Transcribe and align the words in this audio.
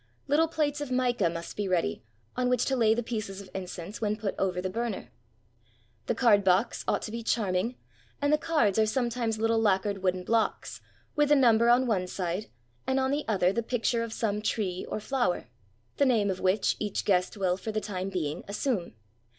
Little 0.27 0.47
plates 0.47 0.81
of 0.81 0.89
mica 0.89 1.29
must 1.29 1.55
be 1.55 1.67
ready, 1.67 2.03
on 2.35 2.49
which 2.49 2.65
to 2.65 2.75
lay 2.75 2.95
the 2.95 3.03
pieces 3.03 3.39
of 3.39 3.51
incense 3.53 4.01
when 4.01 4.15
put 4.15 4.33
over 4.39 4.59
the 4.59 4.67
burner. 4.71 5.11
The 6.07 6.15
card 6.15 6.43
box 6.43 6.83
ought 6.87 7.03
to 7.03 7.11
be 7.11 7.21
charming, 7.21 7.75
and 8.19 8.33
the 8.33 8.39
cards 8.39 8.79
are 8.79 8.87
sometimes 8.87 9.37
little 9.37 9.59
lacquered 9.61 10.01
wooden 10.01 10.23
blocks, 10.23 10.81
with 11.15 11.31
a 11.31 11.35
number 11.35 11.69
on 11.69 11.85
one 11.85 12.07
side 12.07 12.47
and 12.87 12.99
on 12.99 13.11
the 13.11 13.25
other 13.27 13.53
the 13.53 13.61
picture 13.61 14.01
of 14.01 14.11
some 14.11 14.41
tree 14.41 14.87
or 14.89 14.99
flower— 14.99 15.49
the 15.97 16.05
name 16.07 16.31
of 16.31 16.39
which 16.39 16.77
each 16.79 17.05
guest 17.05 17.37
will, 17.37 17.55
for 17.55 17.71
the 17.71 17.79
time 17.79 18.09
being, 18.09 18.43
assume. 18.47 18.95